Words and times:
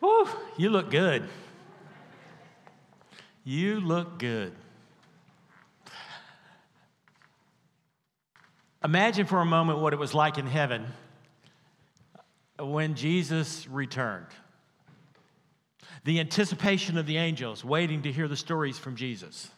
Whew, 0.00 0.28
you 0.56 0.70
look 0.70 0.90
good. 0.90 1.28
You 3.44 3.80
look 3.80 4.18
good. 4.18 4.52
Imagine 8.82 9.26
for 9.26 9.40
a 9.40 9.44
moment 9.44 9.78
what 9.78 9.92
it 9.92 9.98
was 9.98 10.14
like 10.14 10.38
in 10.38 10.46
heaven 10.46 10.86
when 12.58 12.94
Jesus 12.94 13.66
returned. 13.68 14.26
The 16.04 16.18
anticipation 16.20 16.96
of 16.96 17.06
the 17.06 17.18
angels 17.18 17.62
waiting 17.62 18.02
to 18.02 18.12
hear 18.12 18.26
the 18.26 18.36
stories 18.36 18.78
from 18.78 18.96
Jesus. 18.96 19.50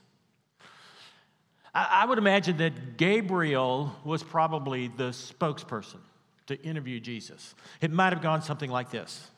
I, 1.75 2.05
would 2.05 2.19
imagine 2.19 2.59
that 2.59 2.99
Gabriel 2.99 3.97
was 4.05 4.23
probably 4.23 4.89
the 4.89 5.11
spokesperson 5.11 6.01
to 6.47 6.61
interview 6.63 7.01
Jesus. 7.01 7.55
It 7.81 7.91
might 7.91 8.13
have 8.13 8.21
gone 8.21 8.43
something 8.43 8.71
like 8.71 8.91
this 8.91 9.31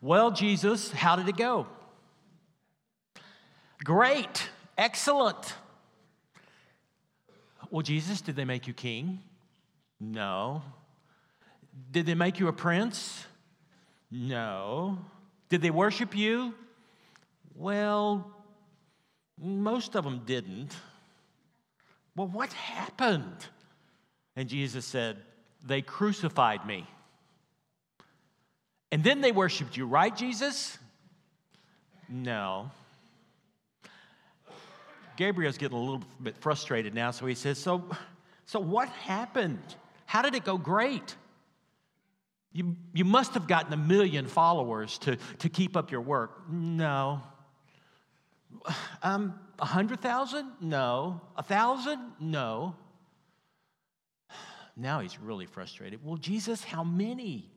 Well, 0.00 0.30
Jesus, 0.30 0.90
how 0.92 1.16
did 1.16 1.28
it 1.28 1.36
go? 1.36 1.66
Great, 3.84 4.48
excellent. 4.78 5.54
Well, 7.70 7.82
Jesus, 7.82 8.20
did 8.20 8.34
they 8.34 8.44
make 8.44 8.66
you 8.66 8.72
king? 8.72 9.20
No. 10.00 10.62
Did 11.90 12.06
they 12.06 12.14
make 12.14 12.40
you 12.40 12.48
a 12.48 12.52
prince? 12.52 13.26
No. 14.10 14.98
Did 15.50 15.60
they 15.62 15.70
worship 15.70 16.16
you? 16.16 16.54
Well, 17.54 18.30
most 19.38 19.96
of 19.96 20.04
them 20.04 20.22
didn't. 20.24 20.74
Well, 22.16 22.28
what 22.28 22.52
happened? 22.52 23.46
And 24.34 24.48
Jesus 24.48 24.84
said, 24.84 25.18
They 25.64 25.82
crucified 25.82 26.66
me. 26.66 26.86
And 28.92 29.04
then 29.04 29.20
they 29.20 29.32
worshiped 29.32 29.76
you, 29.76 29.86
right, 29.86 30.14
Jesus? 30.14 30.78
No. 32.08 32.70
Gabriel's 35.16 35.58
getting 35.58 35.76
a 35.76 35.80
little 35.80 36.02
bit 36.22 36.36
frustrated 36.38 36.94
now, 36.94 37.10
so 37.10 37.26
he 37.26 37.34
says, 37.34 37.58
So, 37.58 37.84
so 38.46 38.58
what 38.58 38.88
happened? 38.88 39.62
How 40.06 40.22
did 40.22 40.34
it 40.34 40.44
go 40.44 40.58
great? 40.58 41.14
You, 42.52 42.76
you 42.92 43.04
must 43.04 43.34
have 43.34 43.46
gotten 43.46 43.72
a 43.72 43.76
million 43.76 44.26
followers 44.26 44.98
to, 44.98 45.16
to 45.38 45.48
keep 45.48 45.76
up 45.76 45.92
your 45.92 46.00
work. 46.00 46.50
No. 46.50 47.22
Um, 49.02 49.38
a 49.60 49.64
hundred 49.64 50.00
thousand? 50.00 50.50
No. 50.60 51.20
A 51.36 51.42
thousand? 51.44 52.00
No. 52.18 52.74
Now 54.76 55.00
he's 55.00 55.20
really 55.20 55.46
frustrated. 55.46 56.00
Well, 56.04 56.16
Jesus, 56.16 56.64
how 56.64 56.82
many? 56.82 57.48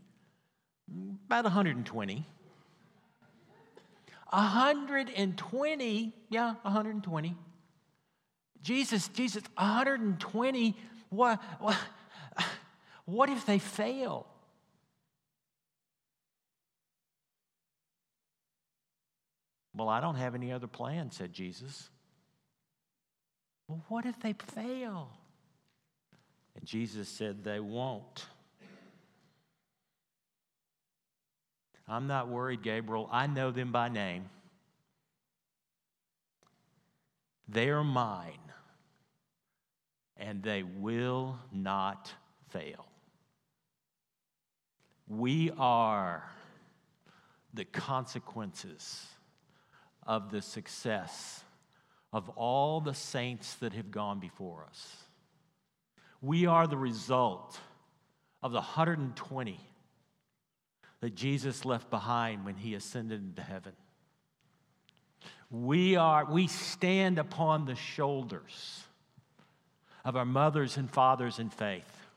About 0.89 1.45
120. 1.45 2.25
120? 4.29 6.13
Yeah, 6.29 6.55
120. 6.61 7.35
Jesus, 8.61 9.07
Jesus, 9.09 9.43
120. 9.55 10.75
What, 11.09 11.41
what, 11.59 11.77
what 13.05 13.29
if 13.29 13.45
they 13.45 13.59
fail? 13.59 14.25
Well, 19.75 19.89
I 19.89 19.99
don't 20.01 20.15
have 20.15 20.35
any 20.35 20.51
other 20.51 20.67
plan, 20.67 21.11
said 21.11 21.33
Jesus. 21.33 21.89
Well, 23.67 23.83
what 23.87 24.05
if 24.05 24.19
they 24.19 24.33
fail? 24.33 25.09
And 26.55 26.65
Jesus 26.65 27.09
said, 27.09 27.43
They 27.43 27.59
won't. 27.59 28.25
I'm 31.93 32.07
not 32.07 32.27
worried, 32.27 32.63
Gabriel. 32.63 33.07
I 33.11 33.27
know 33.27 33.51
them 33.51 33.71
by 33.71 33.87
name. 33.87 34.25
They 37.47 37.69
are 37.69 37.83
mine, 37.83 38.39
and 40.17 40.41
they 40.41 40.63
will 40.63 41.37
not 41.51 42.11
fail. 42.49 42.87
We 45.07 45.51
are 45.59 46.23
the 47.53 47.65
consequences 47.65 49.05
of 50.07 50.31
the 50.31 50.41
success 50.41 51.43
of 52.11 52.27
all 52.29 52.81
the 52.81 52.95
saints 52.95 53.53
that 53.55 53.73
have 53.73 53.91
gone 53.91 54.19
before 54.19 54.65
us. 54.67 54.95
We 56.23 56.47
are 56.47 56.65
the 56.65 56.77
result 56.77 57.59
of 58.41 58.51
the 58.51 58.61
120 58.61 59.59
that 61.03 61.15
Jesus 61.15 61.65
left 61.65 61.89
behind 61.89 62.45
when 62.45 62.55
he 62.55 62.75
ascended 62.75 63.21
into 63.21 63.41
heaven. 63.41 63.73
We 65.51 65.97
are 65.97 66.23
we 66.23 66.47
stand 66.47 67.19
upon 67.19 67.65
the 67.65 67.75
shoulders 67.75 68.83
of 70.05 70.15
our 70.15 70.23
mothers 70.23 70.77
and 70.77 70.89
fathers 70.89 71.39
in 71.39 71.49
faith. 71.49 72.07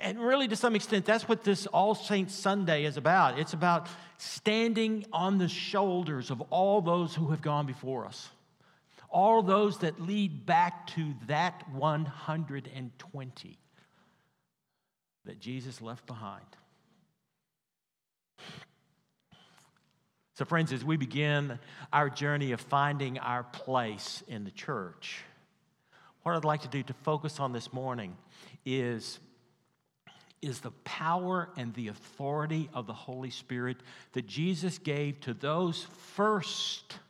And 0.00 0.18
really, 0.18 0.48
to 0.48 0.56
some 0.56 0.74
extent, 0.74 1.04
that's 1.04 1.28
what 1.28 1.44
this 1.44 1.68
All 1.68 1.94
Saints 1.94 2.34
Sunday 2.34 2.86
is 2.86 2.96
about. 2.96 3.38
It's 3.38 3.52
about 3.52 3.86
standing 4.16 5.06
on 5.12 5.38
the 5.38 5.46
shoulders 5.46 6.32
of 6.32 6.40
all 6.50 6.80
those 6.80 7.14
who 7.14 7.28
have 7.30 7.40
gone 7.40 7.66
before 7.66 8.04
us, 8.04 8.30
all 9.10 9.42
those 9.42 9.78
that 9.78 10.00
lead 10.00 10.44
back 10.44 10.88
to 10.88 11.14
that 11.28 11.62
120 11.70 13.58
that 15.24 15.38
Jesus 15.38 15.80
left 15.80 16.04
behind. 16.04 16.42
So, 20.38 20.44
friends, 20.44 20.72
as 20.72 20.84
we 20.84 20.96
begin 20.96 21.58
our 21.92 22.08
journey 22.08 22.52
of 22.52 22.60
finding 22.60 23.18
our 23.18 23.42
place 23.42 24.22
in 24.28 24.44
the 24.44 24.52
church, 24.52 25.24
what 26.22 26.36
I'd 26.36 26.44
like 26.44 26.62
to 26.62 26.68
do 26.68 26.80
to 26.80 26.92
focus 26.92 27.40
on 27.40 27.52
this 27.52 27.72
morning 27.72 28.16
is 28.64 29.18
is 30.40 30.60
the 30.60 30.70
power 30.84 31.48
and 31.56 31.74
the 31.74 31.88
authority 31.88 32.70
of 32.72 32.86
the 32.86 32.92
Holy 32.92 33.30
Spirit 33.30 33.78
that 34.12 34.28
Jesus 34.28 34.78
gave 34.78 35.18
to 35.22 35.34
those 35.34 35.88
first 36.14 37.00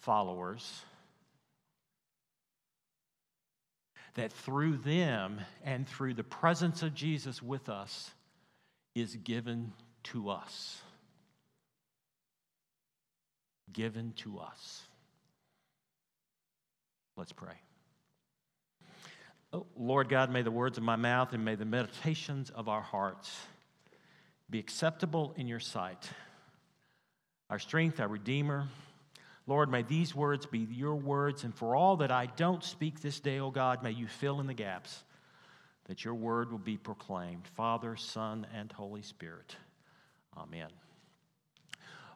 followers. 0.00 0.82
That 4.14 4.32
through 4.32 4.78
them 4.78 5.40
and 5.62 5.86
through 5.86 6.14
the 6.14 6.24
presence 6.24 6.82
of 6.82 6.94
Jesus 6.94 7.40
with 7.40 7.68
us 7.68 8.10
is 8.96 9.14
given 9.14 9.72
to 10.02 10.30
us. 10.30 10.82
Given 13.74 14.14
to 14.16 14.38
us. 14.38 14.82
Let's 17.16 17.32
pray. 17.32 17.54
Oh, 19.52 19.66
Lord 19.76 20.08
God, 20.08 20.30
may 20.30 20.42
the 20.42 20.50
words 20.50 20.78
of 20.78 20.84
my 20.84 20.96
mouth 20.96 21.32
and 21.32 21.44
may 21.44 21.54
the 21.54 21.64
meditations 21.64 22.50
of 22.50 22.68
our 22.68 22.80
hearts 22.80 23.30
be 24.50 24.58
acceptable 24.58 25.34
in 25.36 25.46
your 25.46 25.60
sight. 25.60 26.08
Our 27.50 27.58
strength, 27.58 28.00
our 28.00 28.08
Redeemer. 28.08 28.68
Lord, 29.46 29.70
may 29.70 29.82
these 29.82 30.14
words 30.14 30.46
be 30.46 30.60
your 30.60 30.96
words, 30.96 31.44
and 31.44 31.54
for 31.54 31.76
all 31.76 31.96
that 31.98 32.10
I 32.10 32.26
don't 32.26 32.64
speak 32.64 33.00
this 33.00 33.20
day, 33.20 33.38
O 33.38 33.46
oh 33.46 33.50
God, 33.50 33.82
may 33.82 33.90
you 33.90 34.06
fill 34.06 34.40
in 34.40 34.46
the 34.46 34.54
gaps 34.54 35.04
that 35.84 36.04
your 36.04 36.14
word 36.14 36.50
will 36.50 36.58
be 36.58 36.78
proclaimed. 36.78 37.46
Father, 37.54 37.94
Son, 37.96 38.46
and 38.54 38.72
Holy 38.72 39.02
Spirit. 39.02 39.56
Amen. 40.36 40.68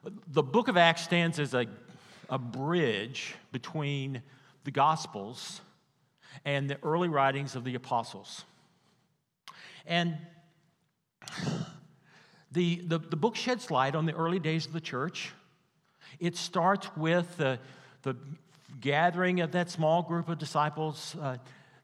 The 0.03 0.43
book 0.43 0.67
of 0.67 0.77
Acts 0.77 1.03
stands 1.03 1.39
as 1.39 1.53
a, 1.53 1.65
a 2.29 2.37
bridge 2.37 3.35
between 3.51 4.21
the 4.63 4.71
Gospels 4.71 5.61
and 6.45 6.69
the 6.69 6.77
early 6.83 7.09
writings 7.09 7.55
of 7.55 7.63
the 7.63 7.75
apostles. 7.75 8.45
And 9.85 10.17
the, 12.51 12.81
the, 12.85 12.99
the 12.99 13.15
book 13.15 13.35
sheds 13.35 13.69
light 13.71 13.95
on 13.95 14.05
the 14.05 14.13
early 14.13 14.39
days 14.39 14.65
of 14.65 14.73
the 14.73 14.81
church. 14.81 15.31
It 16.19 16.35
starts 16.35 16.87
with 16.95 17.37
the, 17.37 17.59
the 18.03 18.15
gathering 18.79 19.41
of 19.41 19.51
that 19.51 19.69
small 19.69 20.03
group 20.03 20.29
of 20.29 20.37
disciples, 20.37 21.15
uh, 21.21 21.37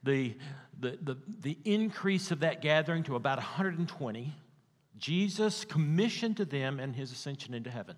the, 0.04 0.36
the, 0.80 0.98
the, 1.01 1.18
the 1.42 1.57
increase 1.66 2.31
of 2.31 2.39
that 2.42 2.62
gathering 2.62 3.04
to 3.04 3.16
about 3.16 3.38
120. 3.38 4.34
Jesus 4.98 5.66
commissioned 5.66 6.38
to 6.38 6.45
them 6.45 6.80
and 6.80 6.95
his 6.95 7.12
ascension 7.12 7.54
into 7.54 7.69
heaven. 7.69 7.95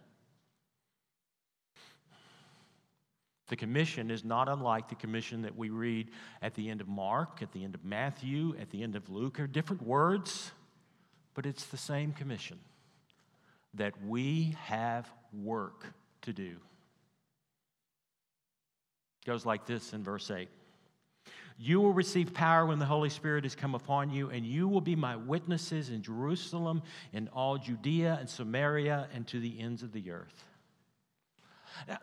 The 3.47 3.55
commission 3.55 4.11
is 4.11 4.25
not 4.25 4.49
unlike 4.49 4.89
the 4.89 4.95
commission 4.95 5.41
that 5.43 5.55
we 5.55 5.69
read 5.69 6.11
at 6.41 6.53
the 6.55 6.69
end 6.69 6.81
of 6.81 6.87
Mark, 6.87 7.41
at 7.41 7.53
the 7.53 7.63
end 7.63 7.75
of 7.75 7.85
Matthew, 7.85 8.55
at 8.59 8.69
the 8.71 8.83
end 8.83 8.95
of 8.95 9.09
Luke. 9.09 9.39
Are 9.39 9.47
different 9.47 9.83
words, 9.83 10.51
but 11.33 11.45
it's 11.45 11.65
the 11.65 11.77
same 11.77 12.11
commission 12.11 12.59
that 13.75 13.93
we 14.05 14.55
have 14.65 15.09
work 15.31 15.93
to 16.23 16.33
do. 16.33 16.57
It 19.21 19.25
goes 19.25 19.45
like 19.45 19.65
this 19.65 19.93
in 19.93 20.03
verse 20.03 20.29
8 20.29 20.49
You 21.57 21.79
will 21.79 21.93
receive 21.93 22.33
power 22.33 22.65
when 22.65 22.79
the 22.79 22.85
Holy 22.85 23.09
Spirit 23.09 23.45
has 23.45 23.55
come 23.55 23.75
upon 23.75 24.09
you, 24.09 24.29
and 24.29 24.45
you 24.45 24.67
will 24.67 24.81
be 24.81 24.95
my 24.97 25.15
witnesses 25.15 25.89
in 25.89 26.01
Jerusalem, 26.01 26.81
in 27.13 27.29
all 27.29 27.57
Judea 27.57 28.17
and 28.19 28.29
Samaria, 28.29 29.07
and 29.13 29.25
to 29.27 29.39
the 29.39 29.57
ends 29.57 29.83
of 29.83 29.93
the 29.93 30.11
earth. 30.11 30.43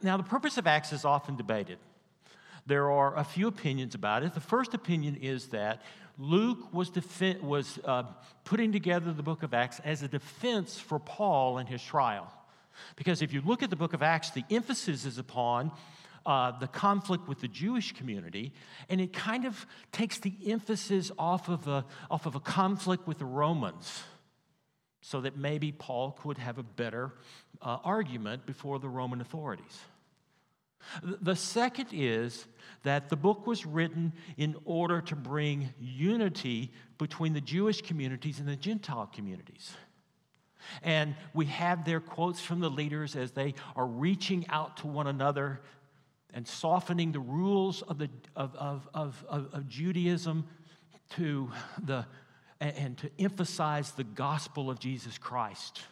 Now, 0.02 0.16
the 0.16 0.22
purpose 0.22 0.58
of 0.58 0.66
Acts 0.66 0.92
is 0.92 1.04
often 1.04 1.36
debated. 1.36 1.78
There 2.66 2.90
are 2.90 3.16
a 3.16 3.24
few 3.24 3.46
opinions 3.46 3.94
about 3.94 4.22
it. 4.22 4.34
The 4.34 4.40
first 4.40 4.74
opinion 4.74 5.18
is 5.20 5.48
that 5.48 5.82
Luke 6.18 6.72
was, 6.72 6.90
defi- 6.90 7.38
was 7.42 7.78
uh, 7.84 8.04
putting 8.44 8.72
together 8.72 9.12
the 9.12 9.22
book 9.22 9.42
of 9.42 9.52
Acts 9.52 9.80
as 9.84 10.02
a 10.02 10.08
defense 10.08 10.78
for 10.78 10.98
Paul 10.98 11.58
and 11.58 11.68
his 11.68 11.82
trial. 11.82 12.32
Because 12.96 13.22
if 13.22 13.32
you 13.32 13.42
look 13.44 13.62
at 13.62 13.70
the 13.70 13.76
book 13.76 13.92
of 13.92 14.02
Acts, 14.02 14.30
the 14.30 14.44
emphasis 14.50 15.04
is 15.04 15.18
upon 15.18 15.72
uh, 16.26 16.58
the 16.58 16.66
conflict 16.66 17.28
with 17.28 17.40
the 17.40 17.48
Jewish 17.48 17.92
community, 17.92 18.52
and 18.88 19.00
it 19.00 19.12
kind 19.12 19.44
of 19.44 19.66
takes 19.92 20.18
the 20.18 20.32
emphasis 20.46 21.10
off 21.18 21.48
of 21.48 21.68
a, 21.68 21.84
off 22.10 22.26
of 22.26 22.34
a 22.34 22.40
conflict 22.40 23.06
with 23.06 23.18
the 23.18 23.26
Romans 23.26 24.02
so 25.02 25.20
that 25.20 25.36
maybe 25.36 25.70
Paul 25.70 26.12
could 26.12 26.38
have 26.38 26.56
a 26.56 26.62
better 26.62 27.12
uh, 27.62 27.78
argument 27.84 28.46
before 28.46 28.78
the 28.78 28.88
Roman 28.88 29.20
authorities. 29.20 29.80
The 31.02 31.36
second 31.36 31.88
is 31.92 32.46
that 32.82 33.08
the 33.08 33.16
book 33.16 33.46
was 33.46 33.64
written 33.64 34.12
in 34.36 34.56
order 34.64 35.00
to 35.00 35.16
bring 35.16 35.72
unity 35.80 36.72
between 36.98 37.32
the 37.32 37.40
Jewish 37.40 37.80
communities 37.80 38.38
and 38.38 38.48
the 38.48 38.56
Gentile 38.56 39.10
communities. 39.12 39.72
And 40.82 41.14
we 41.32 41.46
have 41.46 41.84
their 41.84 42.00
quotes 42.00 42.40
from 42.40 42.60
the 42.60 42.70
leaders 42.70 43.16
as 43.16 43.32
they 43.32 43.54
are 43.76 43.86
reaching 43.86 44.46
out 44.48 44.78
to 44.78 44.86
one 44.86 45.06
another 45.06 45.60
and 46.32 46.46
softening 46.46 47.12
the 47.12 47.20
rules 47.20 47.82
of, 47.82 47.98
the, 47.98 48.10
of, 48.34 48.54
of, 48.56 48.88
of, 48.92 49.24
of 49.28 49.68
Judaism 49.68 50.46
to 51.16 51.50
the, 51.82 52.06
and 52.60 52.98
to 52.98 53.10
emphasize 53.18 53.92
the 53.92 54.04
gospel 54.04 54.70
of 54.70 54.78
Jesus 54.78 55.16
Christ. 55.18 55.82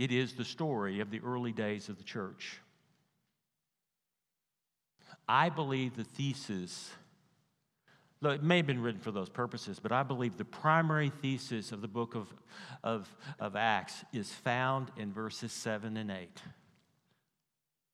It 0.00 0.12
is 0.12 0.32
the 0.32 0.46
story 0.46 1.00
of 1.00 1.10
the 1.10 1.20
early 1.20 1.52
days 1.52 1.90
of 1.90 1.98
the 1.98 2.02
church. 2.02 2.58
I 5.28 5.50
believe 5.50 5.94
the 5.94 6.04
thesis, 6.04 6.90
though 8.22 8.30
it 8.30 8.42
may 8.42 8.56
have 8.56 8.66
been 8.66 8.80
written 8.80 9.02
for 9.02 9.10
those 9.10 9.28
purposes, 9.28 9.78
but 9.78 9.92
I 9.92 10.02
believe 10.02 10.38
the 10.38 10.44
primary 10.46 11.10
thesis 11.20 11.70
of 11.70 11.82
the 11.82 11.86
book 11.86 12.14
of, 12.14 12.32
of, 12.82 13.14
of 13.38 13.56
Acts 13.56 14.02
is 14.10 14.32
found 14.32 14.90
in 14.96 15.12
verses 15.12 15.52
7 15.52 15.98
and 15.98 16.10
8. 16.10 16.30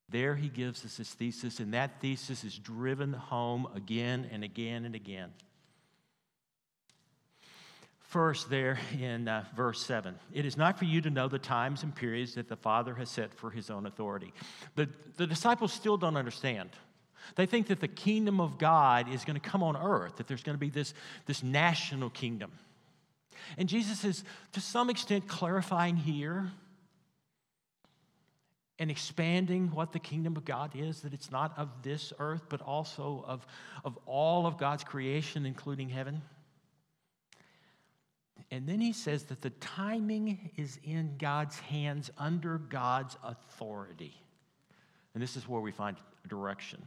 There 0.08 0.36
he 0.36 0.48
gives 0.48 0.84
us 0.84 0.98
his 0.98 1.10
thesis, 1.10 1.58
and 1.58 1.74
that 1.74 2.00
thesis 2.00 2.44
is 2.44 2.56
driven 2.56 3.14
home 3.14 3.66
again 3.74 4.28
and 4.30 4.44
again 4.44 4.84
and 4.84 4.94
again. 4.94 5.32
First, 8.16 8.48
there 8.48 8.78
in 8.98 9.28
uh, 9.28 9.44
verse 9.54 9.84
7, 9.84 10.14
it 10.32 10.46
is 10.46 10.56
not 10.56 10.78
for 10.78 10.86
you 10.86 11.02
to 11.02 11.10
know 11.10 11.28
the 11.28 11.38
times 11.38 11.82
and 11.82 11.94
periods 11.94 12.36
that 12.36 12.48
the 12.48 12.56
Father 12.56 12.94
has 12.94 13.10
set 13.10 13.34
for 13.34 13.50
his 13.50 13.68
own 13.68 13.84
authority. 13.84 14.32
The, 14.74 14.88
the 15.18 15.26
disciples 15.26 15.70
still 15.70 15.98
don't 15.98 16.16
understand. 16.16 16.70
They 17.34 17.44
think 17.44 17.66
that 17.66 17.80
the 17.80 17.88
kingdom 17.88 18.40
of 18.40 18.56
God 18.56 19.12
is 19.12 19.26
going 19.26 19.38
to 19.38 19.46
come 19.46 19.62
on 19.62 19.76
earth, 19.76 20.16
that 20.16 20.28
there's 20.28 20.42
going 20.42 20.54
to 20.54 20.58
be 20.58 20.70
this, 20.70 20.94
this 21.26 21.42
national 21.42 22.08
kingdom. 22.08 22.52
And 23.58 23.68
Jesus 23.68 24.02
is, 24.02 24.24
to 24.52 24.62
some 24.62 24.88
extent, 24.88 25.28
clarifying 25.28 25.96
here 25.96 26.50
and 28.78 28.90
expanding 28.90 29.72
what 29.72 29.92
the 29.92 29.98
kingdom 29.98 30.38
of 30.38 30.46
God 30.46 30.70
is, 30.74 31.02
that 31.02 31.12
it's 31.12 31.30
not 31.30 31.52
of 31.58 31.68
this 31.82 32.14
earth, 32.18 32.46
but 32.48 32.62
also 32.62 33.22
of, 33.28 33.46
of 33.84 33.98
all 34.06 34.46
of 34.46 34.56
God's 34.56 34.84
creation, 34.84 35.44
including 35.44 35.90
heaven. 35.90 36.22
And 38.50 38.68
then 38.68 38.80
he 38.80 38.92
says 38.92 39.24
that 39.24 39.42
the 39.42 39.50
timing 39.50 40.50
is 40.56 40.78
in 40.84 41.16
God's 41.18 41.58
hands 41.58 42.10
under 42.16 42.58
God's 42.58 43.16
authority. 43.24 44.14
And 45.14 45.22
this 45.22 45.36
is 45.36 45.48
where 45.48 45.60
we 45.60 45.72
find 45.72 45.96
direction. 46.28 46.82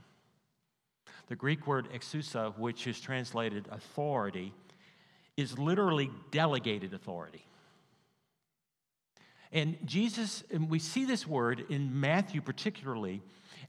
The 1.27 1.35
Greek 1.35 1.67
word 1.67 1.89
exousia, 1.93 2.57
which 2.57 2.87
is 2.87 2.99
translated 2.99 3.67
authority, 3.71 4.53
is 5.35 5.57
literally 5.59 6.09
delegated 6.31 6.93
authority. 6.93 7.45
And 9.51 9.77
Jesus, 9.85 10.43
and 10.51 10.69
we 10.69 10.79
see 10.79 11.05
this 11.05 11.25
word 11.25 11.65
in 11.69 11.99
Matthew 11.99 12.41
particularly, 12.41 13.21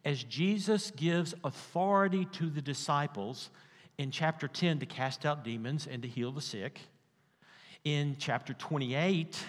as 0.05 0.23
Jesus 0.25 0.91
gives 0.91 1.35
authority 1.45 2.27
to 2.33 2.51
the 2.51 2.63
disciples 2.63 3.51
in 3.99 4.11
chapter 4.11 4.49
10 4.49 4.79
to 4.81 4.87
cast 4.87 5.27
out 5.27 5.45
demons 5.45 5.87
and 5.87 6.03
to 6.03 6.09
heal 6.09 6.33
the 6.33 6.41
sick. 6.41 6.81
In 7.85 8.17
chapter 8.19 8.53
28, 8.53 9.43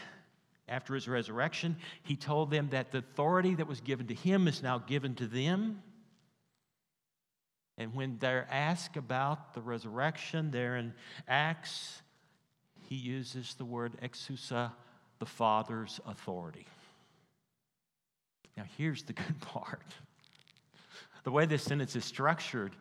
after 0.69 0.95
his 0.95 1.07
resurrection, 1.07 1.75
he 2.03 2.15
told 2.15 2.49
them 2.49 2.69
that 2.69 2.91
the 2.91 2.99
authority 2.99 3.55
that 3.55 3.67
was 3.67 3.81
given 3.81 4.07
to 4.07 4.13
him 4.13 4.47
is 4.47 4.63
now 4.63 4.77
given 4.77 5.15
to 5.15 5.27
them. 5.27 5.81
And 7.77 7.93
when 7.93 8.17
they're 8.19 8.47
asked 8.49 8.95
about 8.95 9.53
the 9.53 9.61
resurrection 9.61 10.51
there 10.51 10.77
in 10.77 10.93
Acts, 11.27 12.01
he 12.87 12.95
uses 12.95 13.55
the 13.55 13.65
word 13.65 13.93
exousia, 14.01 14.71
the 15.19 15.25
Father's 15.25 15.99
authority. 16.05 16.65
Now, 18.55 18.63
here's 18.77 19.03
the 19.03 19.13
good 19.13 19.39
part. 19.41 19.81
The 21.23 21.31
way 21.31 21.45
this 21.45 21.63
sentence 21.63 21.95
is 21.95 22.05
structured, 22.05 22.75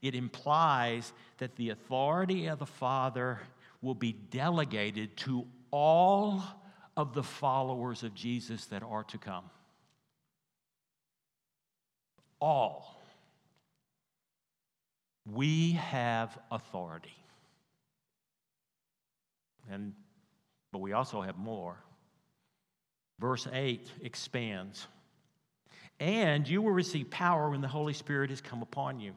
it 0.00 0.14
implies 0.14 1.12
that 1.38 1.56
the 1.56 1.70
authority 1.70 2.46
of 2.46 2.58
the 2.58 2.66
Father 2.66 3.40
will 3.82 3.94
be 3.94 4.12
delegated 4.12 5.16
to 5.18 5.46
all 5.70 6.42
of 6.96 7.14
the 7.14 7.22
followers 7.22 8.02
of 8.02 8.14
Jesus 8.14 8.66
that 8.66 8.82
are 8.82 9.04
to 9.04 9.18
come. 9.18 9.44
All. 12.40 13.00
We 15.30 15.72
have 15.72 16.36
authority. 16.50 17.16
And 19.70 19.92
but 20.72 20.78
we 20.78 20.92
also 20.94 21.20
have 21.20 21.36
more. 21.36 21.76
Verse 23.20 23.46
8 23.52 23.88
expands. 24.00 24.86
And 26.00 26.48
you 26.48 26.62
will 26.62 26.72
receive 26.72 27.10
power 27.10 27.50
when 27.50 27.60
the 27.60 27.68
Holy 27.68 27.92
Spirit 27.92 28.30
has 28.30 28.40
come 28.40 28.62
upon 28.62 28.98
you. 28.98 29.12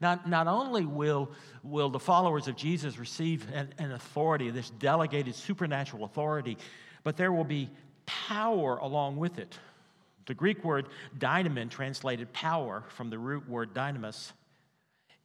Not, 0.00 0.28
not 0.28 0.46
only 0.46 0.86
will, 0.86 1.30
will 1.62 1.90
the 1.90 1.98
followers 1.98 2.48
of 2.48 2.56
Jesus 2.56 2.98
receive 2.98 3.46
an, 3.52 3.72
an 3.78 3.92
authority, 3.92 4.50
this 4.50 4.70
delegated 4.70 5.34
supernatural 5.34 6.04
authority, 6.04 6.56
but 7.02 7.16
there 7.16 7.32
will 7.32 7.44
be 7.44 7.70
power 8.06 8.76
along 8.78 9.16
with 9.16 9.38
it. 9.38 9.58
The 10.26 10.34
Greek 10.34 10.62
word 10.64 10.88
dynamin, 11.18 11.70
translated 11.70 12.32
power 12.32 12.84
from 12.88 13.10
the 13.10 13.18
root 13.18 13.48
word 13.48 13.74
dynamis, 13.74 14.32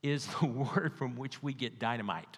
is 0.02 0.28
the 0.40 0.46
word 0.76 0.94
from 0.96 1.16
which 1.16 1.44
we 1.44 1.54
get 1.54 1.80
dynamite. 1.80 2.38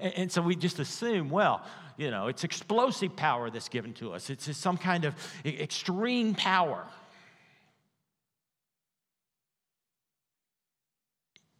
And, 0.00 0.12
and, 0.14 0.32
so 0.32 0.42
we 0.42 0.56
just 0.56 0.78
assume, 0.78 1.30
well, 1.30 1.62
you 1.96 2.10
know, 2.10 2.26
it's 2.26 2.44
explosive 2.44 3.14
power 3.14 3.50
that's 3.50 3.68
given 3.68 3.92
to 3.94 4.12
us, 4.12 4.30
it's 4.30 4.56
some 4.56 4.76
kind 4.76 5.04
of 5.04 5.14
extreme 5.44 6.34
power. 6.34 6.86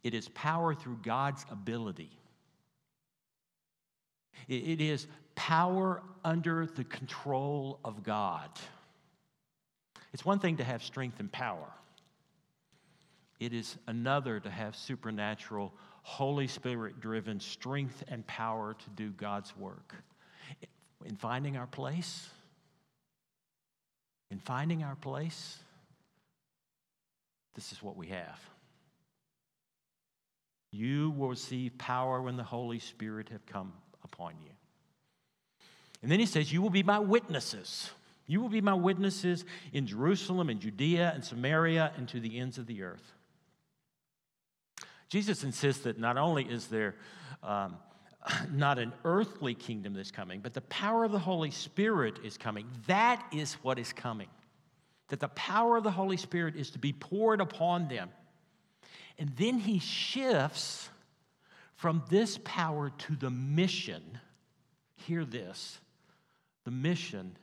It 0.03 0.13
is 0.13 0.29
power 0.29 0.73
through 0.73 0.99
God's 1.03 1.45
ability. 1.51 2.11
It 4.47 4.81
is 4.81 5.07
power 5.35 6.01
under 6.23 6.65
the 6.65 6.83
control 6.85 7.79
of 7.83 8.03
God. 8.03 8.49
It's 10.13 10.25
one 10.25 10.39
thing 10.39 10.57
to 10.57 10.63
have 10.63 10.81
strength 10.81 11.19
and 11.19 11.31
power, 11.31 11.67
it 13.39 13.53
is 13.53 13.77
another 13.87 14.39
to 14.39 14.49
have 14.49 14.75
supernatural, 14.75 15.73
Holy 16.03 16.47
Spirit 16.47 16.99
driven 16.99 17.39
strength 17.39 18.03
and 18.07 18.25
power 18.27 18.73
to 18.73 18.89
do 18.95 19.11
God's 19.11 19.55
work. 19.55 19.95
In 21.05 21.15
finding 21.15 21.55
our 21.55 21.67
place, 21.67 22.29
in 24.29 24.39
finding 24.39 24.83
our 24.83 24.95
place, 24.95 25.57
this 27.55 27.71
is 27.71 27.81
what 27.81 27.95
we 27.95 28.07
have. 28.07 28.39
You 30.71 31.11
will 31.11 31.29
receive 31.29 31.77
power 31.77 32.21
when 32.21 32.37
the 32.37 32.43
Holy 32.43 32.79
Spirit 32.79 33.29
have 33.29 33.45
come 33.45 33.73
upon 34.03 34.33
you. 34.43 34.51
And 36.01 36.11
then 36.11 36.19
he 36.19 36.25
says, 36.25 36.51
You 36.51 36.61
will 36.61 36.69
be 36.69 36.83
my 36.83 36.99
witnesses. 36.99 37.89
You 38.27 38.41
will 38.41 38.49
be 38.49 38.61
my 38.61 38.75
witnesses 38.75 39.43
in 39.73 39.87
Jerusalem 39.87 40.49
and 40.49 40.59
Judea 40.59 41.11
and 41.15 41.25
Samaria 41.25 41.91
and 41.97 42.07
to 42.09 42.19
the 42.19 42.37
ends 42.37 42.59
of 42.59 42.67
the 42.67 42.83
earth. 42.83 43.13
Jesus 45.09 45.43
insists 45.43 45.83
that 45.83 45.97
not 45.99 46.17
only 46.17 46.43
is 46.43 46.67
there 46.67 46.95
um, 47.41 47.77
not 48.53 48.79
an 48.79 48.93
earthly 49.05 49.55
kingdom 49.55 49.93
that's 49.93 50.11
coming, 50.11 50.41
but 50.41 50.53
the 50.53 50.61
power 50.61 51.03
of 51.03 51.11
the 51.11 51.19
Holy 51.19 51.51
Spirit 51.51 52.19
is 52.23 52.37
coming. 52.37 52.67
That 52.87 53.25
is 53.33 53.53
what 53.55 53.79
is 53.79 53.93
coming. 53.93 54.27
that 55.07 55.19
the 55.19 55.29
power 55.29 55.77
of 55.77 55.83
the 55.83 55.89
Holy 55.89 56.17
Spirit 56.17 56.55
is 56.55 56.69
to 56.69 56.77
be 56.77 56.93
poured 56.93 57.41
upon 57.41 57.87
them. 57.87 58.09
And 59.19 59.35
then 59.35 59.59
he 59.59 59.79
shifts 59.79 60.89
from 61.75 62.03
this 62.09 62.39
power 62.43 62.89
to 62.89 63.15
the 63.15 63.29
mission. 63.29 64.01
Hear 64.95 65.25
this 65.25 65.77
the 66.63 66.71
mission 66.71 67.37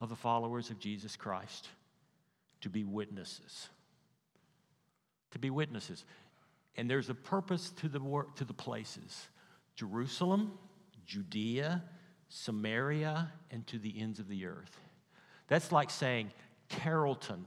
of 0.00 0.08
the 0.08 0.16
followers 0.16 0.70
of 0.70 0.78
Jesus 0.78 1.16
Christ 1.16 1.68
to 2.60 2.68
be 2.68 2.84
witnesses. 2.84 3.68
To 5.32 5.38
be 5.38 5.50
witnesses. 5.50 6.04
And 6.76 6.88
there's 6.88 7.10
a 7.10 7.14
purpose 7.14 7.70
to 7.76 7.88
the, 7.88 8.00
work, 8.00 8.36
to 8.36 8.44
the 8.44 8.54
places 8.54 9.28
Jerusalem, 9.74 10.52
Judea, 11.06 11.82
Samaria, 12.28 13.32
and 13.50 13.66
to 13.66 13.78
the 13.78 14.00
ends 14.00 14.20
of 14.20 14.28
the 14.28 14.46
earth. 14.46 14.78
That's 15.48 15.72
like 15.72 15.90
saying 15.90 16.30
Carrollton, 16.68 17.46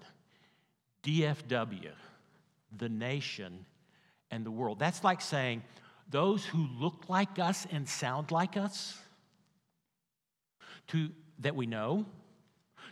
DFW, 1.04 1.92
the 2.78 2.90
nation, 2.90 3.66
and 4.32 4.46
the 4.46 4.52
world. 4.52 4.80
That's 4.80 5.04
like 5.04 5.22
saying 5.22 5.64
those 6.10 6.46
who 6.46 6.68
look 6.80 7.08
like 7.08 7.40
us 7.40 7.68
and 7.72 7.88
sound 7.88 8.32
like 8.32 8.58
us, 8.58 8.98
to, 10.88 11.10
that 11.40 11.56
we 11.56 11.66
know, 11.66 12.06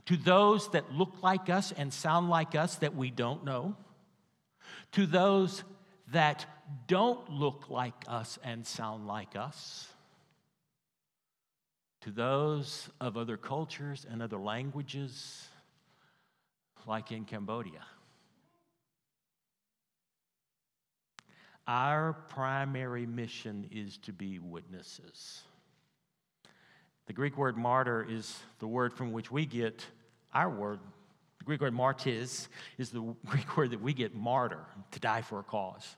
to 0.06 0.18
those 0.18 0.70
that 0.72 0.92
look 0.94 1.22
like 1.22 1.50
us 1.50 1.72
and 1.72 1.94
sound 1.94 2.30
like 2.30 2.56
us 2.56 2.76
that 2.78 2.96
we 2.96 3.12
don't 3.12 3.44
know, 3.44 3.76
to 4.94 5.06
those 5.06 5.64
that 6.12 6.46
don't 6.88 7.30
look 7.30 7.70
like 7.70 7.94
us 8.08 8.40
and 8.44 8.66
sound 8.66 9.08
like 9.08 9.36
us, 9.36 9.88
to 12.02 12.12
those 12.12 12.90
of 13.00 13.18
other 13.18 13.38
cultures 13.38 14.06
and 14.10 14.22
other 14.22 14.38
languages, 14.38 15.48
like 16.88 17.12
in 17.12 17.26
Cambodia. 17.26 17.86
Our 21.74 22.18
primary 22.28 23.06
mission 23.06 23.70
is 23.72 23.98
to 24.00 24.12
be 24.12 24.40
witnesses. 24.40 25.40
The 27.06 27.14
Greek 27.14 27.38
word 27.38 27.56
martyr 27.56 28.06
is 28.10 28.38
the 28.60 28.68
word 28.68 28.92
from 28.92 29.14
which 29.14 29.32
we 29.32 29.46
get 29.46 29.86
our 30.34 30.50
word. 30.50 30.80
The 31.40 31.46
Greek 31.46 31.62
word 31.62 31.74
martyrs 31.74 32.50
is 32.78 32.90
the 32.90 33.00
Greek 33.26 33.56
word 33.56 33.72
that 33.72 33.82
we 33.82 33.94
get 33.94 34.14
martyr, 34.14 34.66
to 34.92 35.00
die 35.00 35.22
for 35.22 35.40
a 35.40 35.44
cause. 35.44 35.96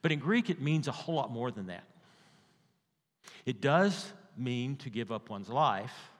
But 0.00 0.12
in 0.12 0.20
Greek, 0.20 0.48
it 0.48 0.60
means 0.60 0.86
a 0.86 0.92
whole 0.92 1.16
lot 1.16 1.32
more 1.32 1.50
than 1.50 1.66
that. 1.66 1.82
It 3.46 3.60
does 3.60 4.12
mean 4.36 4.76
to 4.76 4.90
give 4.90 5.10
up 5.10 5.28
one's 5.28 5.48
life, 5.48 6.12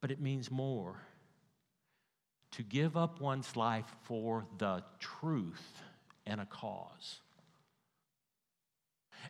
but 0.00 0.10
it 0.10 0.20
means 0.20 0.50
more 0.50 0.96
to 2.50 2.64
give 2.64 2.96
up 2.96 3.20
one's 3.20 3.54
life 3.54 3.86
for 4.02 4.44
the 4.58 4.82
truth 4.98 5.62
and 6.26 6.40
a 6.40 6.46
cause. 6.46 7.20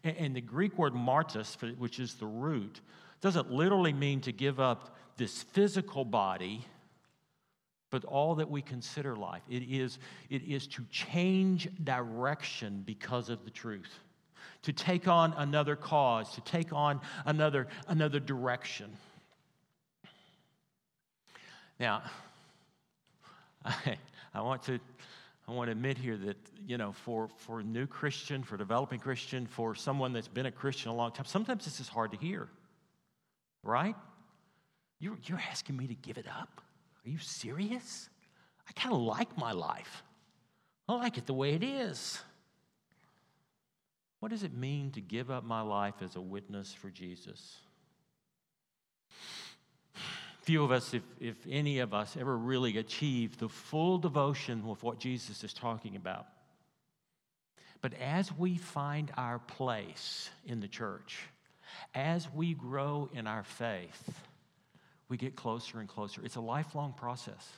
And, 0.04 0.36
the 0.36 0.40
Greek 0.40 0.76
word 0.76 0.94
martus, 0.94 1.56
which 1.78 2.00
is 2.00 2.14
the 2.14 2.26
root, 2.26 2.80
doesn't 3.20 3.50
literally 3.50 3.92
mean 3.92 4.20
to 4.22 4.32
give 4.32 4.60
up 4.60 4.96
this 5.16 5.42
physical 5.42 6.04
body, 6.04 6.64
but 7.90 8.04
all 8.04 8.34
that 8.34 8.50
we 8.50 8.60
consider 8.60 9.16
life. 9.16 9.42
It 9.48 9.62
is, 9.62 9.98
it 10.28 10.42
is 10.42 10.66
to 10.68 10.84
change 10.90 11.68
direction 11.82 12.82
because 12.84 13.30
of 13.30 13.44
the 13.44 13.50
truth, 13.50 14.00
to 14.62 14.72
take 14.72 15.08
on 15.08 15.32
another 15.38 15.76
cause, 15.76 16.34
to 16.34 16.40
take 16.42 16.72
on 16.72 17.00
another, 17.24 17.68
another 17.88 18.20
direction. 18.20 18.90
Now, 21.80 22.02
I, 23.64 23.96
I 24.34 24.40
want 24.42 24.62
to 24.64 24.78
I 25.48 25.52
want 25.52 25.68
to 25.68 25.72
admit 25.72 25.96
here 25.96 26.16
that, 26.16 26.36
you 26.66 26.76
know, 26.76 26.92
for, 26.92 27.28
for 27.36 27.60
a 27.60 27.62
new 27.62 27.86
Christian, 27.86 28.42
for 28.42 28.56
a 28.56 28.58
developing 28.58 28.98
Christian, 28.98 29.46
for 29.46 29.74
someone 29.74 30.12
that's 30.12 30.28
been 30.28 30.46
a 30.46 30.50
Christian 30.50 30.90
a 30.90 30.94
long 30.94 31.12
time, 31.12 31.26
sometimes 31.26 31.64
this 31.64 31.78
is 31.78 31.88
hard 31.88 32.10
to 32.12 32.16
hear, 32.16 32.48
right? 33.62 33.94
You're, 34.98 35.18
you're 35.24 35.42
asking 35.50 35.76
me 35.76 35.86
to 35.86 35.94
give 35.94 36.18
it 36.18 36.26
up? 36.26 36.60
Are 37.04 37.08
you 37.08 37.18
serious? 37.18 38.08
I 38.68 38.72
kind 38.72 38.94
of 38.94 39.00
like 39.00 39.38
my 39.38 39.52
life. 39.52 40.02
I 40.88 40.94
like 40.94 41.18
it 41.18 41.26
the 41.26 41.34
way 41.34 41.54
it 41.54 41.62
is. 41.62 42.20
What 44.18 44.30
does 44.30 44.42
it 44.42 44.54
mean 44.54 44.90
to 44.92 45.00
give 45.00 45.30
up 45.30 45.44
my 45.44 45.60
life 45.60 45.96
as 46.00 46.16
a 46.16 46.20
witness 46.20 46.72
for 46.72 46.90
Jesus? 46.90 47.56
Few 50.46 50.62
of 50.62 50.70
us, 50.70 50.94
if, 50.94 51.02
if 51.18 51.34
any 51.50 51.80
of 51.80 51.92
us, 51.92 52.16
ever 52.16 52.38
really 52.38 52.78
achieve 52.78 53.36
the 53.36 53.48
full 53.48 53.98
devotion 53.98 54.62
of 54.68 54.80
what 54.84 55.00
Jesus 55.00 55.42
is 55.42 55.52
talking 55.52 55.96
about. 55.96 56.28
But 57.80 57.94
as 57.94 58.32
we 58.32 58.56
find 58.56 59.10
our 59.16 59.40
place 59.40 60.30
in 60.46 60.60
the 60.60 60.68
church, 60.68 61.18
as 61.96 62.32
we 62.32 62.54
grow 62.54 63.10
in 63.12 63.26
our 63.26 63.42
faith, 63.42 64.20
we 65.08 65.16
get 65.16 65.34
closer 65.34 65.80
and 65.80 65.88
closer. 65.88 66.20
It's 66.24 66.36
a 66.36 66.40
lifelong 66.40 66.92
process. 66.92 67.52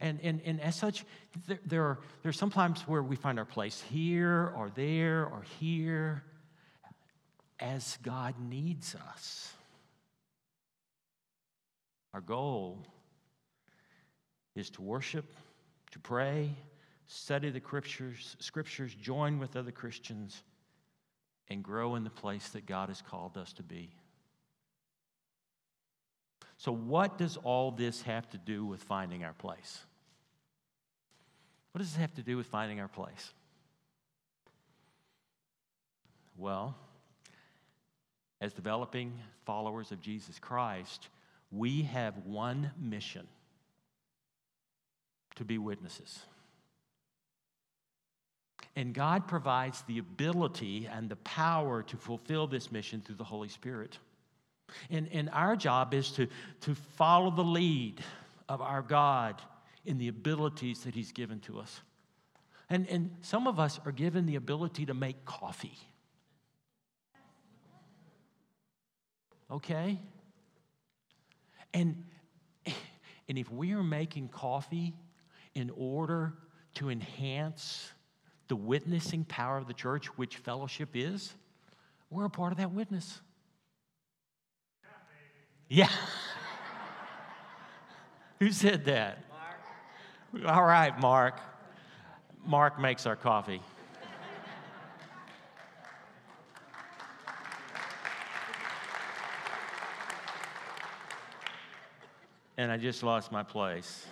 And, 0.00 0.20
and, 0.22 0.40
and 0.44 0.60
as 0.60 0.76
such, 0.76 1.04
there, 1.48 1.58
there, 1.66 1.82
are, 1.82 1.98
there 2.22 2.30
are 2.30 2.32
sometimes 2.32 2.82
where 2.82 3.02
we 3.02 3.16
find 3.16 3.36
our 3.40 3.44
place 3.44 3.82
here 3.90 4.52
or 4.56 4.70
there 4.76 5.26
or 5.26 5.42
here 5.58 6.22
as 7.58 7.98
God 8.00 8.36
needs 8.38 8.94
us. 8.94 9.52
Our 12.12 12.20
goal 12.20 12.86
is 14.54 14.70
to 14.70 14.82
worship, 14.82 15.32
to 15.92 15.98
pray, 15.98 16.50
study 17.06 17.50
the 17.50 17.60
scriptures, 17.60 18.36
scriptures, 18.40 18.94
join 18.94 19.38
with 19.38 19.56
other 19.56 19.72
Christians, 19.72 20.42
and 21.48 21.62
grow 21.62 21.96
in 21.96 22.04
the 22.04 22.10
place 22.10 22.48
that 22.50 22.66
God 22.66 22.88
has 22.88 23.02
called 23.02 23.36
us 23.36 23.52
to 23.54 23.62
be. 23.62 23.90
So, 26.56 26.72
what 26.72 27.16
does 27.16 27.36
all 27.38 27.70
this 27.70 28.02
have 28.02 28.28
to 28.30 28.38
do 28.38 28.64
with 28.64 28.82
finding 28.82 29.24
our 29.24 29.32
place? 29.32 29.80
What 31.72 31.78
does 31.78 31.90
this 31.92 32.00
have 32.00 32.14
to 32.14 32.22
do 32.22 32.36
with 32.36 32.46
finding 32.46 32.80
our 32.80 32.88
place? 32.88 33.32
Well, 36.36 36.76
as 38.40 38.52
developing 38.52 39.12
followers 39.44 39.92
of 39.92 40.00
Jesus 40.00 40.38
Christ, 40.38 41.08
we 41.50 41.82
have 41.82 42.16
one 42.24 42.70
mission 42.78 43.26
to 45.36 45.44
be 45.44 45.58
witnesses. 45.58 46.20
And 48.76 48.94
God 48.94 49.26
provides 49.26 49.82
the 49.82 49.98
ability 49.98 50.88
and 50.90 51.08
the 51.08 51.16
power 51.16 51.82
to 51.82 51.96
fulfill 51.96 52.46
this 52.46 52.70
mission 52.70 53.00
through 53.00 53.16
the 53.16 53.24
Holy 53.24 53.48
Spirit. 53.48 53.98
And, 54.90 55.08
and 55.12 55.28
our 55.30 55.56
job 55.56 55.92
is 55.94 56.12
to, 56.12 56.28
to 56.60 56.74
follow 56.74 57.30
the 57.30 57.42
lead 57.42 58.02
of 58.48 58.60
our 58.60 58.82
God 58.82 59.42
in 59.84 59.98
the 59.98 60.08
abilities 60.08 60.84
that 60.84 60.94
He's 60.94 61.10
given 61.10 61.40
to 61.40 61.58
us. 61.58 61.80
And, 62.68 62.88
and 62.88 63.10
some 63.22 63.48
of 63.48 63.58
us 63.58 63.80
are 63.84 63.92
given 63.92 64.26
the 64.26 64.36
ability 64.36 64.86
to 64.86 64.94
make 64.94 65.24
coffee. 65.24 65.76
Okay? 69.50 69.98
And, 71.74 72.04
and 73.28 73.38
if 73.38 73.50
we 73.50 73.72
are 73.72 73.82
making 73.82 74.28
coffee 74.28 74.94
in 75.54 75.70
order 75.76 76.34
to 76.74 76.90
enhance 76.90 77.90
the 78.48 78.56
witnessing 78.56 79.24
power 79.24 79.56
of 79.56 79.66
the 79.66 79.74
church, 79.74 80.06
which 80.18 80.36
fellowship 80.36 80.90
is, 80.94 81.34
we're 82.10 82.24
a 82.24 82.30
part 82.30 82.52
of 82.52 82.58
that 82.58 82.72
witness. 82.72 83.20
Yeah. 85.68 85.88
Who 88.40 88.50
said 88.50 88.86
that? 88.86 89.24
Mark. 90.32 90.56
All 90.56 90.64
right, 90.64 90.98
Mark. 91.00 91.40
Mark 92.44 92.80
makes 92.80 93.06
our 93.06 93.16
coffee. 93.16 93.60
And 102.60 102.70
I 102.70 102.76
just 102.76 103.02
lost 103.02 103.32
my 103.32 103.42
place. 103.42 104.04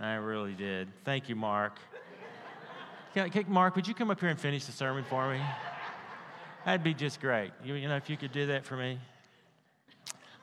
I 0.00 0.14
really 0.14 0.52
did. 0.54 0.86
Thank 1.04 1.28
you, 1.28 1.34
Mark. 1.34 1.76
Can, 3.14 3.30
can, 3.30 3.46
Mark, 3.48 3.74
would 3.74 3.88
you 3.88 3.94
come 3.94 4.08
up 4.08 4.20
here 4.20 4.28
and 4.28 4.38
finish 4.38 4.64
the 4.64 4.70
sermon 4.70 5.02
for 5.02 5.28
me? 5.28 5.40
That'd 6.64 6.84
be 6.84 6.94
just 6.94 7.20
great. 7.20 7.50
You, 7.64 7.74
you 7.74 7.88
know, 7.88 7.96
if 7.96 8.08
you 8.08 8.16
could 8.16 8.30
do 8.30 8.46
that 8.46 8.64
for 8.64 8.76
me. 8.76 9.00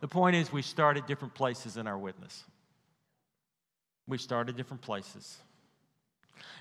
The 0.01 0.09
point 0.09 0.35
is, 0.35 0.51
we 0.51 0.61
start 0.61 0.97
at 0.97 1.07
different 1.07 1.33
places 1.33 1.77
in 1.77 1.87
our 1.87 1.97
witness. 1.97 2.43
We 4.07 4.17
start 4.17 4.49
at 4.49 4.57
different 4.57 4.81
places. 4.81 5.37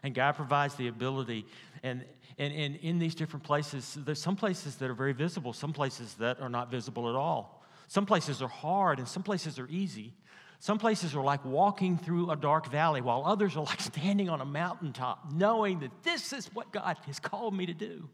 And 0.04 0.14
God 0.14 0.36
provides 0.36 0.76
the 0.76 0.86
ability, 0.86 1.46
and, 1.82 2.04
and, 2.38 2.54
and 2.54 2.76
in 2.76 3.00
these 3.00 3.16
different 3.16 3.42
places, 3.42 3.98
there's 4.04 4.22
some 4.22 4.36
places 4.36 4.76
that 4.76 4.88
are 4.88 4.94
very 4.94 5.14
visible, 5.14 5.52
some 5.52 5.72
places 5.72 6.14
that 6.20 6.40
are 6.40 6.48
not 6.48 6.70
visible 6.70 7.08
at 7.08 7.16
all. 7.16 7.63
Some 7.94 8.06
places 8.06 8.42
are 8.42 8.48
hard 8.48 8.98
and 8.98 9.06
some 9.06 9.22
places 9.22 9.60
are 9.60 9.68
easy. 9.68 10.14
Some 10.58 10.80
places 10.80 11.14
are 11.14 11.22
like 11.22 11.44
walking 11.44 11.96
through 11.96 12.28
a 12.28 12.34
dark 12.34 12.68
valley, 12.68 13.00
while 13.00 13.22
others 13.24 13.56
are 13.56 13.62
like 13.62 13.80
standing 13.92 14.28
on 14.28 14.40
a 14.40 14.44
mountaintop, 14.44 15.32
knowing 15.32 15.78
that 15.78 15.92
this 16.02 16.32
is 16.32 16.46
what 16.52 16.72
God 16.72 16.96
has 17.06 17.20
called 17.20 17.54
me 17.54 17.66
to 17.66 17.72
do. 17.72 18.08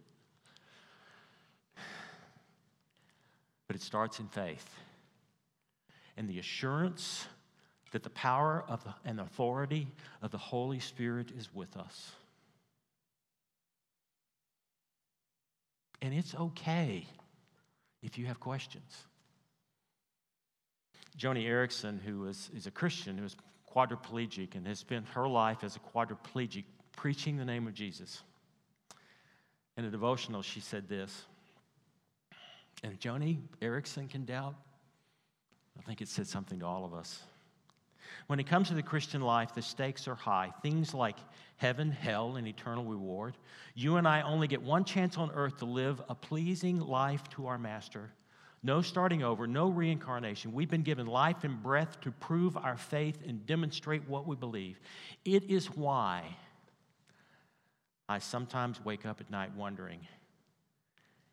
But 3.69 3.75
it 3.75 3.81
starts 3.81 4.21
in 4.21 4.29
faith 4.29 4.69
and 6.15 6.29
the 6.29 6.39
assurance 6.39 7.27
that 7.93 8.03
the 8.03 8.11
power 8.11 8.63
of 8.69 8.85
the, 8.85 8.93
and 9.07 9.19
authority 9.19 9.89
of 10.21 10.31
the 10.31 10.37
Holy 10.37 10.81
Spirit 10.81 11.33
is 11.39 11.49
with 11.55 11.75
us. 11.79 12.13
And 16.03 16.13
it's 16.13 16.35
okay 16.35 17.07
if 18.03 18.19
you 18.19 18.27
have 18.27 18.41
questions. 18.41 19.07
Joni 21.19 21.47
Eareckson, 21.47 22.01
who 22.01 22.27
is, 22.27 22.51
is 22.55 22.67
a 22.67 22.71
Christian, 22.71 23.19
who 23.19 23.25
is 23.25 23.37
quadriplegic 23.75 24.55
and 24.55 24.67
has 24.67 24.79
spent 24.79 25.07
her 25.09 25.29
life 25.29 25.63
as 25.63 25.77
a 25.77 25.81
quadriplegic 25.81 26.65
preaching 26.97 27.37
the 27.37 27.45
name 27.45 27.67
of 27.67 27.75
Jesus. 27.75 28.23
In 29.77 29.85
a 29.85 29.91
devotional, 29.91 30.43
she 30.43 30.61
said 30.61 30.89
this. 30.89 31.25
And 32.83 32.99
Joni 32.99 33.39
Eareckson 33.61 34.09
can 34.09 34.25
doubt. 34.25 34.55
I 35.79 35.83
think 35.83 36.01
it 36.01 36.09
said 36.09 36.27
something 36.27 36.61
to 36.61 36.67
all 36.67 36.85
of 36.85 36.95
us. 36.95 37.23
When 38.27 38.41
it 38.41 38.47
comes 38.47 38.69
to 38.69 38.75
the 38.75 38.83
Christian 38.83 39.21
life, 39.21 39.55
the 39.55 39.63
stakes 39.63 40.09
are 40.09 40.15
high. 40.15 40.53
Things 40.63 40.95
like 40.95 41.17
heaven, 41.57 41.91
hell, 41.91 42.37
and 42.37 42.47
eternal 42.47 42.85
reward. 42.85 43.37
You 43.75 43.97
and 43.97 44.07
I 44.07 44.23
only 44.23 44.49
get 44.49 44.63
one 44.63 44.85
chance 44.85 45.17
on 45.17 45.31
earth 45.33 45.59
to 45.59 45.65
live 45.65 46.01
a 46.09 46.15
pleasing 46.15 46.81
life 46.81 47.29
to 47.31 47.47
our 47.47 47.59
Master. 47.59 48.11
No 48.63 48.83
starting 48.83 49.23
over, 49.23 49.47
no 49.47 49.71
reincarnation. 49.71 50.53
We've 50.53 50.71
been 50.71 50.83
given 50.83 51.07
life 51.07 51.45
and 51.45 51.63
breath 51.63 52.01
to 52.03 52.11
prove 52.11 52.57
our 52.57 52.77
faith 52.77 53.19
and 53.27 53.47
demonstrate 53.47 54.07
what 54.07 54.27
we 54.27 54.37
believe. 54.37 54.79
It 55.25 55.45
is 55.51 55.67
why 55.67 56.37
I 58.09 58.19
sometimes 58.19 58.85
wake 58.85 59.07
up 59.07 59.21
at 59.21 59.31
night 59.31 59.55
wondering 59.55 60.01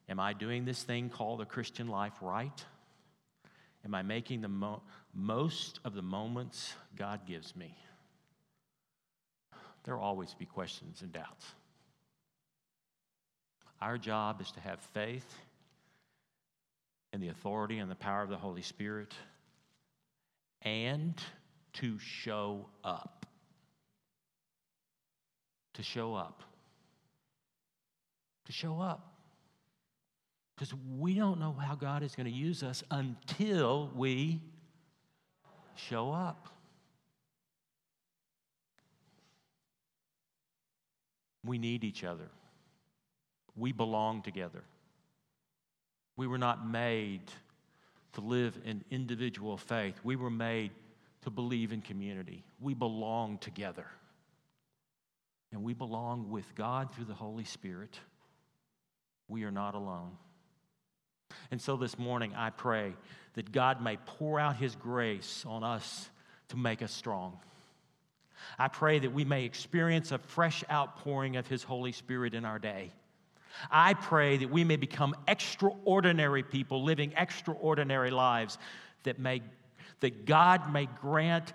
Am 0.09 0.21
I 0.21 0.31
doing 0.31 0.63
this 0.63 0.83
thing 0.83 1.09
called 1.09 1.41
the 1.41 1.45
Christian 1.45 1.89
life 1.89 2.13
right? 2.21 2.63
Am 3.83 3.93
I 3.93 4.03
making 4.03 4.39
the 4.39 4.47
mo- 4.47 4.81
most 5.13 5.81
of 5.83 5.93
the 5.95 6.01
moments 6.01 6.73
God 6.95 7.25
gives 7.27 7.57
me? 7.57 7.75
There 9.83 9.97
will 9.97 10.03
always 10.03 10.33
be 10.33 10.45
questions 10.45 11.01
and 11.01 11.11
doubts. 11.11 11.45
Our 13.81 13.97
job 13.97 14.39
is 14.39 14.51
to 14.51 14.61
have 14.61 14.79
faith 14.79 15.25
in 17.17 17.21
the 17.21 17.29
authority 17.29 17.79
and 17.79 17.89
the 17.89 17.95
power 17.95 18.21
of 18.21 18.29
the 18.29 18.37
Holy 18.37 18.61
Spirit 18.61 19.11
and 20.61 21.19
to 21.73 21.97
show 21.97 22.67
up. 22.83 23.25
To 25.73 25.81
show 25.81 26.13
up. 26.13 26.43
To 28.45 28.51
show 28.51 28.79
up. 28.79 29.15
Because 30.55 30.75
we 30.95 31.15
don't 31.15 31.39
know 31.39 31.53
how 31.53 31.73
God 31.73 32.03
is 32.03 32.15
going 32.15 32.27
to 32.27 32.31
use 32.31 32.61
us 32.61 32.83
until 32.91 33.89
we 33.95 34.39
show 35.73 36.11
up. 36.11 36.49
We 41.43 41.57
need 41.57 41.83
each 41.83 42.03
other. 42.03 42.29
We 43.55 43.71
belong 43.71 44.21
together. 44.21 44.61
We 46.17 46.27
were 46.27 46.37
not 46.39 46.67
made 46.67 47.21
to 48.13 48.21
live 48.21 48.59
in 48.65 48.83
individual 48.89 49.55
faith. 49.57 49.99
We 50.03 50.15
were 50.15 50.31
made 50.31 50.71
to 51.21 51.29
believe 51.29 51.71
in 51.71 51.81
community. 51.81 52.43
We 52.59 52.73
belong 52.73 53.37
together. 53.37 53.85
And 55.51 55.63
we 55.63 55.73
belong 55.73 56.29
with 56.29 56.55
God 56.55 56.93
through 56.93 57.05
the 57.05 57.13
Holy 57.13 57.45
Spirit. 57.45 57.99
We 59.27 59.43
are 59.43 59.51
not 59.51 59.75
alone. 59.75 60.11
And 61.51 61.61
so 61.61 61.77
this 61.77 61.97
morning, 61.97 62.33
I 62.35 62.49
pray 62.49 62.93
that 63.33 63.51
God 63.51 63.81
may 63.81 63.97
pour 63.97 64.39
out 64.39 64.55
His 64.55 64.75
grace 64.75 65.45
on 65.47 65.63
us 65.63 66.09
to 66.49 66.57
make 66.57 66.81
us 66.81 66.91
strong. 66.91 67.39
I 68.57 68.67
pray 68.67 68.99
that 68.99 69.13
we 69.13 69.25
may 69.25 69.45
experience 69.45 70.11
a 70.11 70.17
fresh 70.17 70.63
outpouring 70.71 71.37
of 71.37 71.47
His 71.47 71.63
Holy 71.63 71.91
Spirit 71.91 72.33
in 72.33 72.45
our 72.45 72.59
day. 72.59 72.91
I 73.71 73.93
pray 73.93 74.37
that 74.37 74.49
we 74.49 74.63
may 74.63 74.75
become 74.75 75.15
extraordinary 75.27 76.43
people 76.43 76.83
living 76.83 77.13
extraordinary 77.17 78.11
lives, 78.11 78.57
that, 79.03 79.19
may, 79.19 79.41
that 80.01 80.25
God 80.25 80.71
may 80.71 80.87
grant 81.01 81.53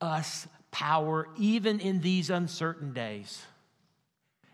us 0.00 0.46
power 0.70 1.28
even 1.36 1.80
in 1.80 2.00
these 2.00 2.30
uncertain 2.30 2.92
days, 2.92 3.44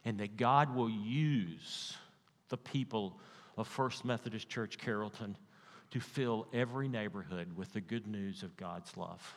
and 0.04 0.18
that 0.20 0.36
God 0.36 0.74
will 0.74 0.90
use 0.90 1.96
the 2.48 2.56
people 2.56 3.18
of 3.56 3.66
First 3.66 4.04
Methodist 4.04 4.48
Church 4.48 4.78
Carrollton 4.78 5.36
to 5.90 6.00
fill 6.00 6.46
every 6.52 6.88
neighborhood 6.88 7.56
with 7.56 7.72
the 7.72 7.80
good 7.80 8.06
news 8.06 8.42
of 8.42 8.56
God's 8.56 8.96
love. 8.96 9.34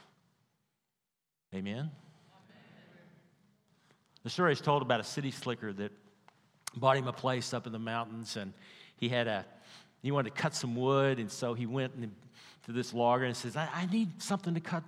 Amen? 1.54 1.76
Amen. 1.76 1.92
The 4.24 4.30
story 4.30 4.54
is 4.54 4.62
told 4.62 4.82
about 4.82 5.00
a 5.00 5.04
city 5.04 5.32
slicker 5.32 5.74
that 5.74 5.92
bought 6.76 6.98
him 6.98 7.08
a 7.08 7.14
place 7.14 7.54
up 7.54 7.66
in 7.68 7.74
the 7.74 7.80
mountains, 7.80 8.38
and 8.38 8.54
he 8.98 9.10
had 9.10 9.28
a 9.28 9.46
he 10.04 10.12
wanted 10.12 10.36
to 10.36 10.42
cut 10.42 10.54
some 10.54 10.76
wood, 10.76 11.18
and 11.18 11.32
so 11.32 11.54
he 11.54 11.66
went 11.66 11.94
to 12.66 12.72
this 12.72 12.94
logger 12.94 13.24
and 13.26 13.36
says, 13.36 13.56
I, 13.56 13.70
I 13.74 13.86
need 13.86 14.22
something 14.22 14.54
to 14.54 14.60
cut, 14.60 14.84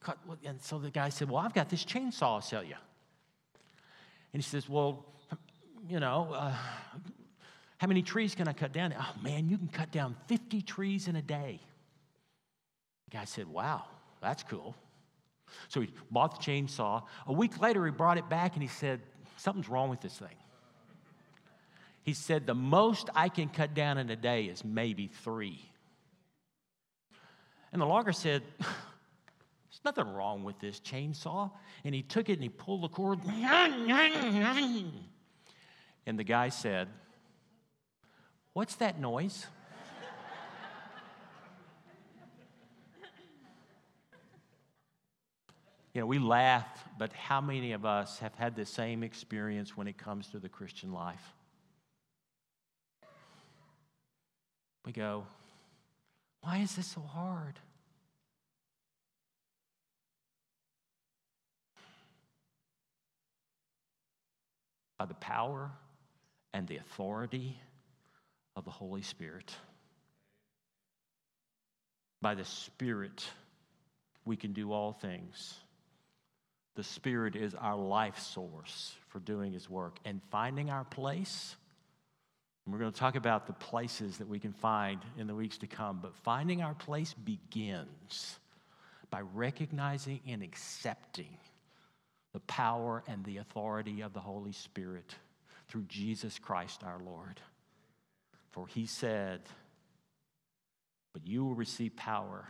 cut. 0.00 0.18
And 0.44 0.60
so 0.60 0.78
the 0.78 0.90
guy 0.90 1.08
said, 1.10 1.30
Well, 1.30 1.40
I've 1.40 1.54
got 1.54 1.68
this 1.68 1.84
chainsaw 1.84 2.22
I'll 2.22 2.40
sell 2.40 2.64
you. 2.64 2.74
And 4.32 4.42
he 4.42 4.48
says, 4.48 4.68
Well, 4.68 5.04
you 5.88 6.00
know, 6.00 6.32
uh, 6.34 6.54
how 7.78 7.86
many 7.86 8.02
trees 8.02 8.34
can 8.34 8.48
I 8.48 8.52
cut 8.52 8.72
down? 8.72 8.92
Oh, 8.98 9.14
man, 9.22 9.48
you 9.48 9.56
can 9.56 9.68
cut 9.68 9.92
down 9.92 10.16
50 10.26 10.62
trees 10.62 11.06
in 11.06 11.14
a 11.14 11.22
day. 11.22 11.60
The 13.10 13.16
guy 13.16 13.24
said, 13.24 13.46
Wow, 13.46 13.84
that's 14.20 14.42
cool. 14.42 14.74
So 15.68 15.80
he 15.80 15.90
bought 16.10 16.38
the 16.38 16.50
chainsaw. 16.50 17.04
A 17.26 17.32
week 17.32 17.60
later, 17.60 17.84
he 17.86 17.92
brought 17.92 18.18
it 18.18 18.28
back 18.28 18.54
and 18.54 18.62
he 18.62 18.68
said, 18.68 19.00
Something's 19.36 19.68
wrong 19.68 19.88
with 19.88 20.00
this 20.00 20.18
thing. 20.18 20.34
He 22.08 22.14
said, 22.14 22.46
The 22.46 22.54
most 22.54 23.10
I 23.14 23.28
can 23.28 23.50
cut 23.50 23.74
down 23.74 23.98
in 23.98 24.08
a 24.08 24.16
day 24.16 24.44
is 24.46 24.64
maybe 24.64 25.08
three. 25.08 25.60
And 27.70 27.82
the 27.82 27.86
logger 27.86 28.12
said, 28.12 28.42
There's 28.58 29.84
nothing 29.84 30.08
wrong 30.14 30.42
with 30.42 30.58
this 30.58 30.80
chainsaw. 30.80 31.50
And 31.84 31.94
he 31.94 32.00
took 32.00 32.30
it 32.30 32.32
and 32.32 32.42
he 32.42 32.48
pulled 32.48 32.80
the 32.84 32.88
cord. 32.88 33.20
And 36.06 36.18
the 36.18 36.24
guy 36.24 36.48
said, 36.48 36.88
What's 38.54 38.76
that 38.76 38.98
noise? 38.98 39.46
you 45.92 46.00
know, 46.00 46.06
we 46.06 46.18
laugh, 46.18 46.88
but 46.98 47.12
how 47.12 47.42
many 47.42 47.72
of 47.72 47.84
us 47.84 48.18
have 48.20 48.34
had 48.34 48.56
the 48.56 48.64
same 48.64 49.02
experience 49.02 49.76
when 49.76 49.86
it 49.86 49.98
comes 49.98 50.28
to 50.28 50.38
the 50.38 50.48
Christian 50.48 50.94
life? 50.94 51.34
We 54.88 54.92
go, 54.92 55.26
why 56.40 56.60
is 56.60 56.74
this 56.74 56.86
so 56.86 57.02
hard? 57.02 57.60
By 64.96 65.04
the 65.04 65.12
power 65.12 65.70
and 66.54 66.66
the 66.66 66.78
authority 66.78 67.60
of 68.56 68.64
the 68.64 68.70
Holy 68.70 69.02
Spirit. 69.02 69.54
By 72.22 72.34
the 72.34 72.46
Spirit, 72.46 73.28
we 74.24 74.36
can 74.36 74.54
do 74.54 74.72
all 74.72 74.94
things. 74.94 75.54
The 76.76 76.82
Spirit 76.82 77.36
is 77.36 77.54
our 77.54 77.76
life 77.76 78.18
source 78.20 78.94
for 79.08 79.20
doing 79.20 79.52
His 79.52 79.68
work 79.68 79.98
and 80.06 80.22
finding 80.30 80.70
our 80.70 80.84
place. 80.84 81.56
And 82.68 82.74
we're 82.74 82.80
going 82.80 82.92
to 82.92 83.00
talk 83.00 83.16
about 83.16 83.46
the 83.46 83.54
places 83.54 84.18
that 84.18 84.28
we 84.28 84.38
can 84.38 84.52
find 84.52 85.00
in 85.16 85.26
the 85.26 85.34
weeks 85.34 85.56
to 85.56 85.66
come, 85.66 86.00
but 86.02 86.14
finding 86.14 86.60
our 86.60 86.74
place 86.74 87.14
begins 87.14 88.38
by 89.08 89.22
recognizing 89.22 90.20
and 90.28 90.42
accepting 90.42 91.38
the 92.34 92.40
power 92.40 93.02
and 93.08 93.24
the 93.24 93.38
authority 93.38 94.02
of 94.02 94.12
the 94.12 94.20
Holy 94.20 94.52
Spirit 94.52 95.14
through 95.68 95.84
Jesus 95.84 96.38
Christ 96.38 96.84
our 96.84 97.00
Lord. 97.02 97.40
For 98.50 98.66
he 98.66 98.84
said, 98.84 99.40
But 101.14 101.26
you 101.26 101.46
will 101.46 101.54
receive 101.54 101.96
power 101.96 102.46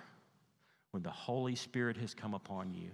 when 0.90 1.04
the 1.04 1.10
Holy 1.10 1.54
Spirit 1.54 1.96
has 1.98 2.12
come 2.12 2.34
upon 2.34 2.74
you, 2.74 2.90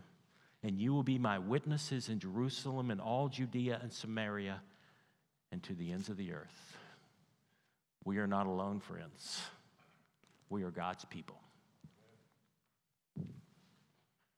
and 0.62 0.78
you 0.78 0.92
will 0.92 1.02
be 1.02 1.18
my 1.18 1.38
witnesses 1.38 2.10
in 2.10 2.18
Jerusalem 2.18 2.90
and 2.90 3.00
all 3.00 3.30
Judea 3.30 3.80
and 3.82 3.90
Samaria 3.90 4.60
and 5.50 5.62
to 5.62 5.72
the 5.72 5.90
ends 5.90 6.10
of 6.10 6.18
the 6.18 6.34
earth. 6.34 6.74
We 8.04 8.18
are 8.18 8.26
not 8.26 8.46
alone, 8.46 8.80
friends. 8.80 9.40
We 10.50 10.62
are 10.62 10.70
God's 10.70 11.04
people. 11.06 11.36